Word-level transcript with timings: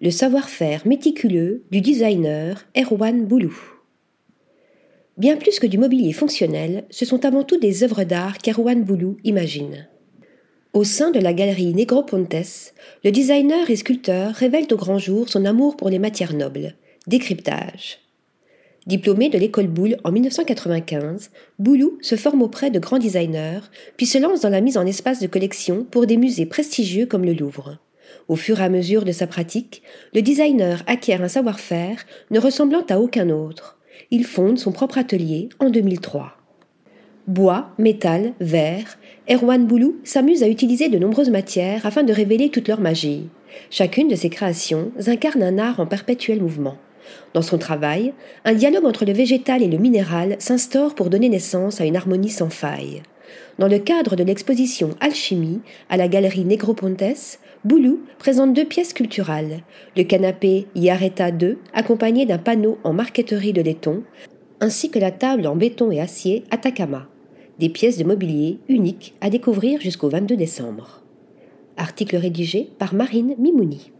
le 0.00 0.10
savoir-faire 0.10 0.86
méticuleux 0.86 1.62
du 1.70 1.82
designer 1.82 2.64
Erwan 2.74 3.26
Boulou. 3.26 3.54
Bien 5.18 5.36
plus 5.36 5.58
que 5.58 5.66
du 5.66 5.76
mobilier 5.76 6.14
fonctionnel, 6.14 6.84
ce 6.88 7.04
sont 7.04 7.26
avant 7.26 7.44
tout 7.44 7.58
des 7.58 7.84
œuvres 7.84 8.04
d'art 8.04 8.38
qu'Erwan 8.38 8.82
Boulou 8.82 9.18
imagine. 9.24 9.88
Au 10.72 10.84
sein 10.84 11.10
de 11.10 11.20
la 11.20 11.34
galerie 11.34 11.74
Negropontes, 11.74 12.72
le 13.04 13.10
designer 13.10 13.68
et 13.68 13.76
sculpteur 13.76 14.32
révèle 14.32 14.72
au 14.72 14.76
grand 14.76 14.98
jour 14.98 15.28
son 15.28 15.44
amour 15.44 15.76
pour 15.76 15.90
les 15.90 15.98
matières 15.98 16.34
nobles. 16.34 16.76
Décryptage. 17.06 17.98
Diplômé 18.86 19.28
de 19.28 19.36
l'école 19.36 19.66
Boulle 19.66 19.98
en 20.04 20.12
1995, 20.12 21.30
Boulou 21.58 21.98
se 22.00 22.16
forme 22.16 22.40
auprès 22.40 22.70
de 22.70 22.78
grands 22.78 22.98
designers, 22.98 23.60
puis 23.98 24.06
se 24.06 24.16
lance 24.16 24.40
dans 24.40 24.48
la 24.48 24.62
mise 24.62 24.78
en 24.78 24.86
espace 24.86 25.20
de 25.20 25.26
collection 25.26 25.84
pour 25.84 26.06
des 26.06 26.16
musées 26.16 26.46
prestigieux 26.46 27.04
comme 27.04 27.26
le 27.26 27.34
Louvre. 27.34 27.78
Au 28.28 28.36
fur 28.36 28.60
et 28.60 28.64
à 28.64 28.68
mesure 28.68 29.04
de 29.04 29.12
sa 29.12 29.26
pratique, 29.26 29.82
le 30.14 30.22
designer 30.22 30.82
acquiert 30.86 31.22
un 31.22 31.28
savoir-faire 31.28 32.04
ne 32.30 32.38
ressemblant 32.38 32.84
à 32.88 32.98
aucun 32.98 33.30
autre. 33.30 33.78
Il 34.10 34.24
fonde 34.24 34.58
son 34.58 34.72
propre 34.72 34.98
atelier 34.98 35.48
en 35.58 35.70
2003. 35.70 36.36
Bois, 37.26 37.70
métal, 37.78 38.32
verre, 38.40 38.98
Erwan 39.30 39.66
Boulou 39.66 39.96
s'amuse 40.04 40.42
à 40.42 40.48
utiliser 40.48 40.88
de 40.88 40.98
nombreuses 40.98 41.30
matières 41.30 41.86
afin 41.86 42.02
de 42.02 42.12
révéler 42.12 42.48
toute 42.48 42.66
leur 42.66 42.80
magie. 42.80 43.28
Chacune 43.70 44.08
de 44.08 44.16
ses 44.16 44.30
créations 44.30 44.90
incarne 45.06 45.42
un 45.42 45.58
art 45.58 45.80
en 45.80 45.86
perpétuel 45.86 46.40
mouvement. 46.40 46.76
Dans 47.34 47.42
son 47.42 47.58
travail, 47.58 48.12
un 48.44 48.54
dialogue 48.54 48.84
entre 48.84 49.04
le 49.04 49.12
végétal 49.12 49.62
et 49.62 49.68
le 49.68 49.78
minéral 49.78 50.36
s'instaure 50.38 50.94
pour 50.94 51.10
donner 51.10 51.28
naissance 51.28 51.80
à 51.80 51.84
une 51.84 51.96
harmonie 51.96 52.30
sans 52.30 52.50
faille. 52.50 53.02
Dans 53.58 53.68
le 53.68 53.78
cadre 53.78 54.16
de 54.16 54.24
l'exposition 54.24 54.90
Alchimie 55.00 55.60
à 55.88 55.96
la 55.96 56.08
galerie 56.08 56.44
Negropontes, 56.44 57.38
Boulou 57.64 58.00
présente 58.18 58.54
deux 58.54 58.64
pièces 58.64 58.90
sculpturales, 58.90 59.62
le 59.96 60.02
canapé 60.04 60.66
Yareta 60.74 61.28
II 61.28 61.58
accompagné 61.74 62.24
d'un 62.24 62.38
panneau 62.38 62.78
en 62.84 62.94
marqueterie 62.94 63.52
de 63.52 63.60
laiton, 63.60 64.02
ainsi 64.60 64.90
que 64.90 64.98
la 64.98 65.10
table 65.10 65.46
en 65.46 65.56
béton 65.56 65.90
et 65.90 66.00
acier 66.00 66.44
Atacama, 66.50 67.08
des 67.58 67.68
pièces 67.68 67.98
de 67.98 68.04
mobilier 68.04 68.58
uniques 68.68 69.14
à 69.20 69.28
découvrir 69.28 69.80
jusqu'au 69.80 70.08
22 70.08 70.36
décembre. 70.36 71.02
Article 71.76 72.16
rédigé 72.16 72.70
par 72.78 72.94
Marine 72.94 73.34
Mimouni. 73.38 73.92